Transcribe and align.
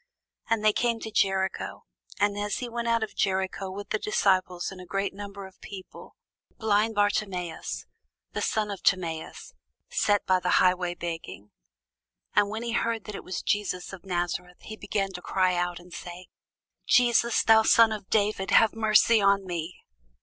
And 0.49 0.65
they 0.65 0.73
came 0.73 0.99
to 1.01 1.11
Jericho: 1.11 1.83
and 2.19 2.35
as 2.35 2.57
he 2.57 2.67
went 2.67 2.87
out 2.87 3.03
of 3.03 3.13
Jericho 3.15 3.69
with 3.69 3.91
his 3.91 4.01
disciples 4.01 4.71
and 4.71 4.81
a 4.81 4.85
great 4.87 5.13
number 5.13 5.45
of 5.45 5.61
people, 5.61 6.15
blind 6.57 6.95
Bartimæus, 6.95 7.85
the 8.33 8.41
son 8.41 8.71
of 8.71 8.81
Timæus, 8.81 9.53
sat 9.91 10.25
by 10.25 10.39
the 10.39 10.57
highway 10.57 10.93
side 10.95 10.99
begging. 11.01 11.51
And 12.35 12.49
when 12.49 12.63
he 12.63 12.71
heard 12.71 13.03
that 13.03 13.13
it 13.13 13.23
was 13.23 13.43
Jesus 13.43 13.93
of 13.93 14.03
Nazareth, 14.03 14.61
he 14.61 14.75
began 14.75 15.11
to 15.11 15.21
cry 15.21 15.53
out, 15.53 15.77
and 15.79 15.93
say, 15.93 16.29
Jesus, 16.87 17.43
thou 17.43 17.61
son 17.61 17.91
of 17.91 18.09
David, 18.09 18.49
have 18.49 18.73
mercy 18.73 19.21
on 19.21 19.45
me. 19.45 19.81